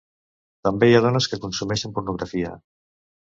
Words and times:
També, 0.67 0.87
hi 0.91 0.95
ha 0.99 1.01
dones 1.07 1.27
que 1.33 1.39
consumeixen 1.45 1.95
pornografia. 1.99 2.55